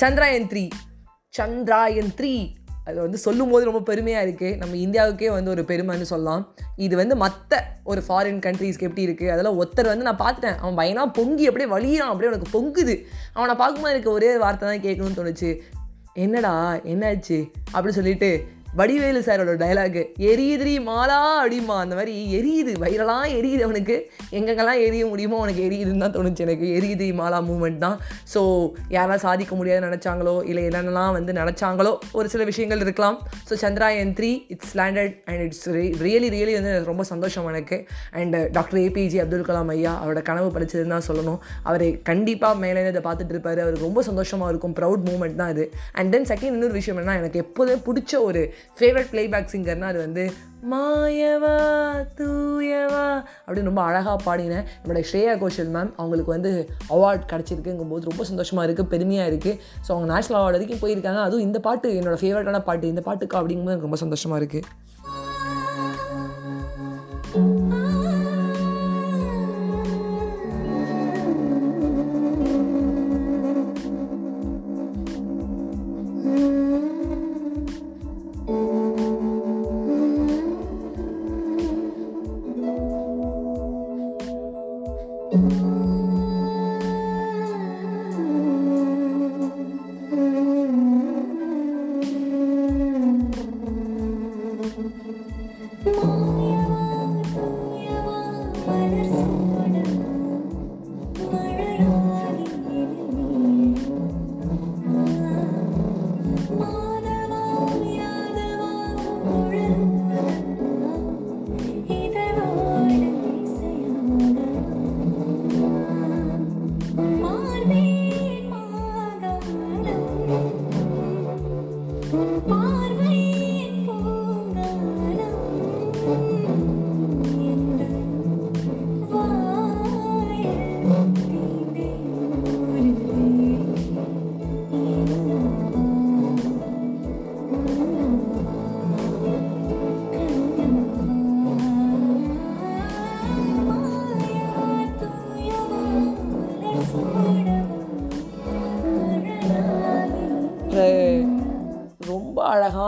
Chandrayaan 0.00 0.48
three 0.52 0.68
Chandrayaan 1.38 2.12
three 2.18 2.52
அது 2.84 3.00
வந்து 3.00 3.18
சொல்லும் 3.18 3.50
போது 3.50 3.64
ரொம்ப 3.64 3.80
பெருமையாக 3.80 4.26
இருக்குது 4.26 4.56
நம்ம 4.56 4.76
இந்தியாவுக்கே 4.76 5.28
வந்து 5.30 5.50
ஒரு 5.50 5.62
பெருமைன்னு 5.62 6.02
சொல்லலாம். 6.02 6.54
இது 6.76 6.96
வந்து 6.96 7.16
மற்ற 7.16 7.60
ஒரு 7.84 8.02
ஃபாரின் 8.08 8.40
கண்ட்ரீஸ்க்கு 8.46 8.88
எப்படி 8.88 9.06
இருக்குது 9.06 9.28
அதெல்லாம் 9.28 9.58
ஒருத்தர் 9.60 9.92
வந்து 9.92 10.06
நான் 10.08 10.18
பார்த்துட்டேன். 10.18 10.58
அவன் 10.58 10.74
பயனாக 10.74 11.10
பொங்கி 11.10 11.46
அப்படியே 11.46 11.70
வழியான் 11.70 12.12
அப்படியே 12.12 12.32
உனக்கு 12.32 12.50
பொங்குது. 12.56 12.96
அவனை 13.32 13.54
பார்க்கும்போது 13.54 13.94
எனக்கு 13.94 14.12
ஒரே 14.12 14.36
வார்த்தை 14.36 14.68
தான் 14.68 14.84
கேட்கணும்னு 14.86 15.18
தோணுச்சு. 15.20 15.60
என்னடா? 16.14 16.74
என்னாச்சு? 16.74 17.50
அப்படி 17.72 17.94
சொல்லிட்டு 17.94 18.46
வடிவேலு 18.78 19.20
சாரோட 19.26 19.52
டைலாகு 19.60 20.02
எரியுதுரி 20.28 20.72
மாலா 20.86 21.18
அப்படிமா 21.40 21.74
அந்த 21.82 21.94
மாதிரி 21.98 22.14
எரியுது 22.38 22.72
வயிறெல்லாம் 22.82 23.26
எரியுது 23.38 23.62
அவனுக்கு. 23.66 23.96
எங்கெங்கெல்லாம் 24.38 24.80
எரிய 24.86 25.02
முடியுமோ 25.10 25.36
அவனுக்கு 25.40 25.62
எரியுதுன்னு 25.66 26.02
தான் 26.04 26.14
தோணுச்சு 26.16 26.42
எனக்கு. 26.46 26.66
எரியுதிரி 26.78 27.10
மாலா 27.20 27.38
மூமெண்ட் 27.48 27.78
தான். 27.84 27.98
ஸோ 28.32 28.40
யாரெல்லாம் 28.94 29.22
சாதிக்க 29.26 29.52
முடியாது 29.58 29.82
நினச்சாங்களோ 29.86 30.34
இல்லை 30.50 30.62
என்னென்னலாம் 30.70 31.12
வந்து 31.18 31.34
நினச்சாங்களோ 31.40 31.92
ஒரு 32.18 32.30
சில 32.32 32.44
விஷயங்கள் 32.50 32.82
இருக்கலாம். 32.86 33.18
So 33.50 33.58
Chandrayaan 33.64 34.12
three 34.20 34.30
it's 34.54 34.74
landed 34.80 35.14
and 35.28 35.44
it's 35.46 35.68
really 36.06 36.30
really 36.36 36.56
வந்து 36.58 36.72
எனக்கு 36.72 36.90
ரொம்ப 36.92 37.06
சந்தோஷம் 37.12 37.46
எனக்கு. 37.52 37.78
And 38.22 38.36
doctor 38.58 38.80
APJ 38.84 39.22
Abdul 39.26 39.46
Kalam 39.50 39.72
ஐயா 39.76 39.94
அவரோட 40.02 40.22
கனவு 40.30 40.50
படிச்சதுன்னு 40.58 40.94
தான் 40.96 41.06
சொல்லணும். 41.10 41.38
அவரை 41.68 41.90
கண்டிப்பாக 42.10 42.62
மேலே 42.64 42.84
இதை 42.94 43.04
பார்த்துட்டு 43.08 43.36
இருப்பார். 43.36 43.62
அவருக்கு 43.66 43.88
ரொம்ப 43.88 44.06
சந்தோஷமாக 44.10 44.50
இருக்கும். 44.54 44.76
ப்ரௌட் 44.80 45.06
மூமெண்ட் 45.12 45.40
தான் 45.44 45.54
அது 45.56 45.66
அண்ட் 45.98 46.12
தென் 46.16 46.28
செகண்ட் 46.34 46.54
இன்னொரு 46.58 46.76
விஷயம் 46.80 47.00
என்ன 47.04 47.18
எனக்கு 47.22 47.44
எப்போதும் 47.46 47.86
பிடிச்ச 47.88 48.12
ஒரு 48.28 48.44
ஃபேவரட் 48.78 49.10
பிளேபேக் 49.10 49.52
சிங்கர்னால் 49.52 49.88
அது 49.88 49.98
வந்து 49.98 50.24
மாயவா 50.70 51.54
தூயவா 52.18 53.04
அப்படின்னு 53.46 53.62
ரொம்ப 53.62 53.82
அழகாக 53.82 54.16
பாடினேன் 54.24 54.64
என்னோட 54.82 55.00
ஸ்ரேயா 55.10 55.38
கோஷல் 55.38 55.68
மேம் 55.68 55.92
அவங்களுக்கு 55.96 56.30
வந்து 56.30 56.52
அவார்ட் 56.88 57.28
கிடச்சிருக்குங்கும் 57.32 57.88
போது 57.88 58.04
ரொம்ப 58.04 58.24
சந்தோஷமாக 58.24 58.66
இருக்குது 58.66 58.88
பெருமையாக 58.88 59.30
இருக்குது 59.30 59.58
ஸோ 59.86 59.92
அவங்க 59.92 60.14
நேஷனல் 60.14 60.40
அவார்டு 60.40 60.58
வரைக்கும் 60.58 60.82
போயிருக்காங்க. 60.82 61.20
அதுவும் 61.20 61.42
இந்த 61.42 61.60
பாட்டு 61.60 61.88
என்னோடய 62.00 62.22
ஃபேவரட்டான 62.22 62.62
பாட்டு 62.62 62.88
இந்த 62.88 63.02
பாட்டுக்கா 63.06 63.38
அப்படிங்கும்போது 63.40 63.74
எனக்கு 63.74 63.88
ரொம்ப 63.90 63.96
சந்தோஷமாக 63.96 64.40
இருக்குது 64.42 64.66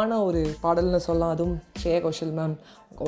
அழகான 0.07 0.27
ஒரு 0.27 0.41
பாடல்னு 0.63 0.97
சொல்லலாம். 0.97 1.33
அதுவும் 1.33 1.63
ஸ்ரேயா 1.79 2.01
கோஷல் 2.01 2.35
மேம் 2.35 2.53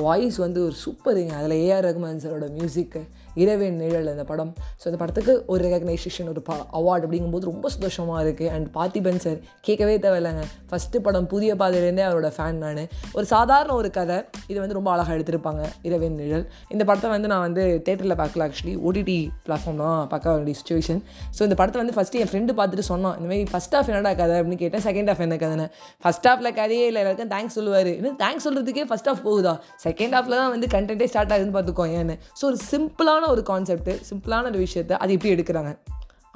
வாய்ஸ் 0.05 0.37
வந்து 0.37 0.59
ஒரு 0.67 0.75
சூப்பருங்க 0.83 1.33
அதில் 1.39 1.55
ஏஆர் 1.65 1.85
ரகுமான் 1.87 2.21
சாரோட 2.23 2.47
மியூசிக்கு 2.57 3.01
இரவின் 3.35 3.77
நிழல் 3.81 4.09
அந்த 4.11 4.23
படம். 4.29 4.51
ஸோ 4.79 4.85
அந்த 4.89 4.97
படத்துக்கு 5.01 5.33
ஒரு 5.51 5.61
ரெகக்னைசேஷன் 5.65 6.29
ஒரு 6.31 6.41
பா 6.47 6.55
அவார்டு 6.79 7.05
அப்படிங்கும்போது 7.05 7.45
ரொம்ப 7.51 7.69
சந்தோஷமாக 7.75 8.23
இருக்குது 8.25 8.49
அண்ட் 8.55 8.67
பார்த்திபன் 8.77 9.21
சார் 9.25 9.39
கேட்கவே 9.61 9.95
தேவையில்லைங்க. 10.05 10.43
ஃபஸ்ட்டு 10.71 11.01
படம் 11.05 11.27
புதிய 11.33 11.55
பாதையிலேருந்தே 11.61 12.03
அவரோட 12.07 12.29
ஃபேன் 12.37 12.59
நான். 12.63 12.81
ஒரு 13.13 13.25
சாதாரண 13.33 13.73
ஒரு 13.73 13.91
கதை. 13.97 14.17
இது 14.51 14.59
வந்து 14.63 14.77
ரொம்ப 14.79 14.91
அழகாக 14.93 15.15
எடுத்திருப்பாங்க. 15.17 15.63
இரவின் 15.89 16.17
நிழல். 16.21 16.45
இந்த 16.75 16.83
படத்தை 16.89 17.09
வந்து 17.15 17.31
நான் 17.33 17.45
வந்து 17.47 17.63
தேட்டரில் 17.87 18.17
பார்க்கல 18.21 18.47
ஆக்சுவலி 18.47 18.75
ஓடிடி 18.89 19.19
பிளாட்ஃபார்ம் 19.45 19.81
தான் 19.83 20.07
பார்க்க 20.13 20.35
வேண்டிய 20.35 20.57
சுச்சுவேஷன் 20.61 21.01
ஸோ 21.37 21.41
இந்த 21.49 21.57
படத்தை 21.61 21.81
வந்து 21.83 21.95
ஃபஸ்ட்டு 21.97 22.21
என் 22.23 22.31
ஃப்ரெண்டு 22.31 22.57
பார்த்துட்டு 22.59 22.87
சொன்னான். 22.91 23.15
இந்த 23.19 23.29
மாதிரி 23.31 23.47
ஃபஸ்ட் 23.53 23.75
ஹாஃப் 23.77 23.91
என்னடா 23.93 24.13
கதை 24.21 24.35
அப்படின்னு 24.39 24.61
கேட்டேன். 24.63 24.85
செகண்ட் 24.89 25.11
ஹாஃப் 25.11 25.23
என்ன 25.27 25.37
கதை 25.45 25.67
ஃபஸ்ட் 26.05 26.27
ஹாஃபில் 26.29 26.55
கதையே 26.61 26.85
இல்லை. 26.89 27.01
எல்லாருக்கும் 27.03 27.33
தேங்க்ஸ் 27.35 27.57
சொல்லுவார். 27.59 27.91
இன்னும் 27.99 28.19
தேங்க்ஸ் 28.23 28.47
சொல்கிறதுக்கே 28.47 28.85
ஃபஸ்ட் 28.91 29.09
ஹாஃப் 29.11 29.23
போகுதா? 29.29 29.55
செகண்ட் 29.83 30.13
ஹாஃபில் 30.15 30.39
தான் 30.41 30.51
வந்து 30.55 30.67
கண்டென்ட்டே 30.73 31.07
ஸ்டார்ட் 31.11 31.31
ஆகுதுன்னு 31.33 31.55
பார்த்துக்கோ 31.57 31.85
ஏன்னு 31.99 32.15
ஸோ 32.39 32.43
ஒரு 32.49 32.57
சிம்பிளான 32.71 33.27
ஒரு 33.33 33.43
கான்செப்ட் 33.51 33.91
சிம்பிளான 34.09 34.49
ஒரு 34.51 34.59
விஷயத்தை 34.65 34.95
அது 35.03 35.13
எப்படி 35.17 35.31
எடுக்கிறாங்க? 35.35 35.71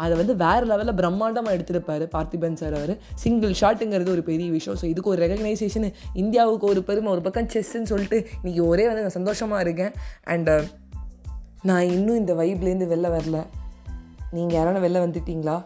அதை 0.03 0.13
வந்து 0.19 0.33
வேறு 0.35 0.65
லெவலில் 0.69 0.97
பிரம்மாண்டமாக 0.99 1.55
எடுத்திருப்பார் 1.57 2.03
பார்த்திபன் 2.13 2.57
சார் 2.61 2.75
அவர். 2.77 2.93
சிங்கிள் 3.23 3.53
ஷாட்டுங்கிறது 3.61 4.09
ஒரு 4.15 4.23
பெரிய 4.29 4.47
விஷயம். 4.51 4.77
ஸோ 4.81 4.85
இதுக்கு 4.91 5.11
ஒரு 5.13 5.21
ரெகக்னைசேஷன் 5.25 5.87
இந்தியாவுக்கு 6.21 6.65
ஒரு 6.73 6.83
பெருமை 6.89 7.11
ஒரு 7.15 7.21
பக்கம் 7.27 7.49
செஸ்ன்னு 7.55 7.91
சொல்லிட்டு 7.91 8.19
இன்றைக்கி 8.39 8.61
ஒரே 8.71 8.85
வந்து 8.89 9.03
நான் 9.07 9.17
சந்தோஷமாக 9.19 9.65
இருக்கேன். 9.65 9.93
அண்டு 10.33 10.55
uh, 10.55 10.63
நான் 11.69 11.85
இன்னும் 11.95 12.19
இந்த 12.21 12.33
வைப்லேருந்து 12.33 12.87
வெளில 12.93 13.09
வரல. 13.17 13.39
நீங்கள் 14.31 14.55
யாரான 14.57 14.79
வெளில 14.85 15.01
வந்துட்டீங்களா? 15.05 15.57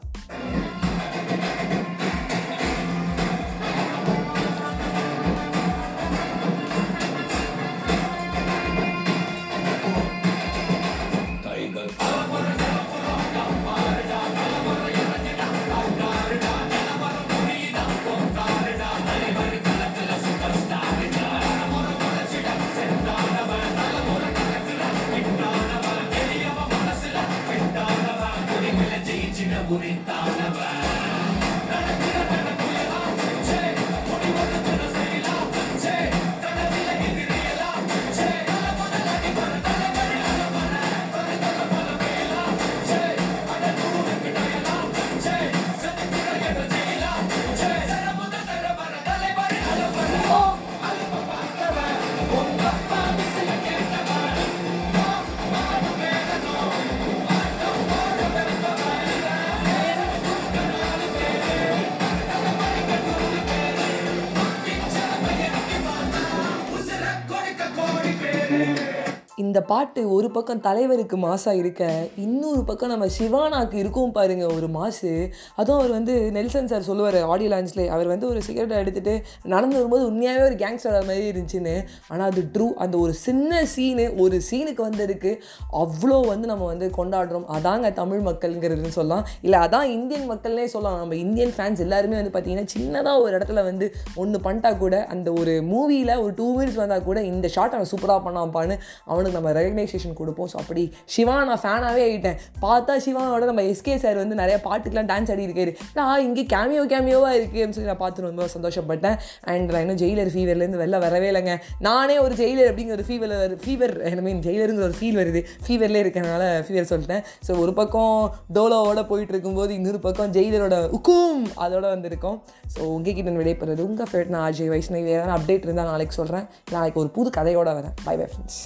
இந்த 69.38 69.60
பாட்டு 69.62 70.02
ஒரு 70.14 70.28
பக்கம் 70.36 70.62
தலைவருக்கு 70.68 71.16
மாசாக 71.18 71.60
இருக்க 71.60 71.82
இன்னொரு 72.24 72.62
பக்கம் 72.70 72.92
நம்ம 72.92 73.08
சிவானாக்கு 73.18 73.76
இருக்கும் 73.82 74.14
பாருங்க 74.16 74.46
ஒரு 74.54 74.68
மாசு. 74.68 75.12
அதுவும் 75.60 75.80
அவர் 75.80 75.92
வந்து 75.98 76.14
நெல்சன் 76.38 76.70
சார் 76.72 76.88
சொல்லுவார் 76.88 77.18
ஆடியோ 77.32 77.50
லான்ச்சில் 77.52 77.84
அவர் 77.96 78.08
வந்து 78.08 78.28
ஒரு 78.28 78.40
சிகரெட்டை 78.48 78.78
எடுத்துகிட்டு 78.84 79.14
நடந்து 79.54 79.76
வரும்போது 79.76 80.04
உண்மையாகவே 80.06 80.46
ஒரு 80.48 80.56
கேங்ஸ்டர் 80.64 81.06
மாதிரி 81.10 81.28
இருந்துச்சுன்னு. 81.32 81.76
ஆனால் 82.08 82.26
அது 82.32 82.44
ட்ரூ 82.56 82.68
அந்த 82.86 82.98
ஒரு 82.98 83.14
சின்ன 83.26 83.60
சீனு 83.74 84.08
ஒரு 84.24 84.40
சீனுக்கு 84.50 84.84
வந்ததுக்கு 84.90 85.34
அவ்வளோ 85.84 86.18
வந்து 86.32 86.50
நம்ம 86.54 86.66
வந்து 86.72 86.90
கொண்டாடுறோம். 86.98 87.46
அதாங்க 87.58 87.94
தமிழ் 88.02 88.24
மக்கள்ங்கிறதுன்னு 88.30 88.96
சொல்லலாம். 88.98 89.24
இல்லை 89.42 89.60
அதான் 89.68 89.88
இந்தியன் 89.98 90.28
மக்கள்னே 90.32 90.68
சொல்லலாம். 90.76 91.00
நம்ம 91.04 91.22
இந்தியன் 91.26 91.56
ஃபேன்ஸ் 91.60 91.86
எல்லாருமே 91.88 92.20
வந்து 92.22 92.34
பார்த்தீங்கன்னா 92.38 92.74
சின்னதாக 92.76 93.24
ஒரு 93.28 93.34
இடத்துல 93.38 93.68
வந்து 93.70 93.88
ஒன்று 94.24 94.44
பண்ணிட்டா 94.48 94.74
கூட 94.84 95.06
அந்த 95.14 95.30
ஒரு 95.44 95.56
மூவியில் 95.72 96.16
ஒரு 96.26 96.34
டூ 96.42 96.50
மினிட்ஸ் 96.58 96.82
வந்தால் 96.84 97.08
கூட 97.12 97.20
இந்த 97.32 97.48
ஷாட் 97.58 97.78
அவன் 97.80 97.94
சூப்பராக 97.94 98.22
பண்ணாப்பான்னு 98.28 98.78
அவனுக்கு 99.28 99.40
நம்ம 99.40 99.54
ரெகக்னைசேஷன் 99.60 100.18
கொடுப்போம். 100.20 100.50
ஸோ 100.52 100.58
அப்படி 100.64 100.84
சிவா 101.14 101.36
நான் 101.50 101.62
ஃபேனாகவே 101.64 102.04
ஆகிட்டேன் 102.08 102.38
பார்த்தா 102.66 102.94
சிவானோட 103.06 103.46
நம்ம 103.52 103.64
எஸ்கே 103.72 103.96
சார் 104.04 104.18
வந்து 104.24 104.36
நிறைய 104.42 104.58
பாட்டுக்கெலாம் 104.68 105.10
டான்ஸ் 105.12 105.32
ஆடி 105.34 105.44
இருக்காரு. 105.48 105.72
நான் 105.98 106.24
இங்கே 106.28 106.44
கேமியோ 106.54 106.84
கேமியோவாக 106.94 107.38
இருக்குன்னு 107.40 107.76
சொல்லி 107.78 107.92
நான் 107.92 108.02
பார்த்து 108.04 108.28
ரொம்ப 108.28 108.48
சந்தோஷப்பட்டேன். 108.56 109.18
அண்ட் 109.52 109.72
நான் 109.74 109.84
இன்னும் 109.86 110.02
ஜெயிலர் 110.04 110.32
ஃபீவர்லேருந்து 110.36 110.82
வெளில 110.84 111.00
வரவே 111.06 111.30
இல்லைங்க. 111.32 111.56
நானே 111.88 112.18
ஒரு 112.26 112.36
ஜெயிலர் 112.42 112.70
அப்படிங்கிற 112.72 112.98
ஒரு 113.00 113.08
ஃபீவர் 113.10 113.56
ஃபீவர் 113.66 113.96
ஐ 114.10 114.14
மீன் 114.30 114.42
ஜெயிலருங்கிற 114.48 114.86
ஒரு 114.90 114.98
ஃபீல் 115.00 115.20
வருது. 115.22 115.42
ஃபீவர்லேயே 115.68 116.04
இருக்கனால 116.06 116.44
ஃபீவர் 116.68 116.90
சொல்லிட்டேன். 116.94 117.24
ஸோ 117.48 117.54
ஒரு 117.66 117.74
பக்கம் 117.82 118.18
டோலோவோட 118.58 119.04
போயிட்டு 119.12 119.34
இருக்கும்போது 119.36 119.74
இன்னொரு 119.80 120.02
பக்கம் 120.08 120.34
ஜெயிலரோட 120.40 120.78
உக்கும் 121.00 121.44
அதோட 121.66 121.86
வந்திருக்கோம். 121.96 122.40
ஸோ 122.76 122.82
உங்ககிட்ட 122.96 123.36
விடைபெறது 123.42 123.82
உங்கள் 123.90 124.10
ஃபேவரட் 124.12 124.34
நான் 124.36 124.48
அஜய் 124.50 124.72
வைஷ்ணவி. 124.74 125.04
வேறு 125.12 125.36
அப்டேட் 125.38 125.68
இருந்தால் 125.68 125.92
நாளைக்கு 125.94 126.20
சொல்கிறேன் 126.22 126.48
நாளைக்கு 126.76 127.02
ஒரு 127.04 127.12
புது 127.18 127.30
கதையோட 127.40 127.70
வரேன். 127.80 127.96
By 128.08 128.16
bye 128.20 128.28
friends 128.34 128.62